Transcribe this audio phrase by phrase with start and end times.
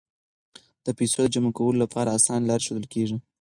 [0.85, 3.17] د پیسو د جمع کولو لپاره اسانه لارې ښودل کیږي.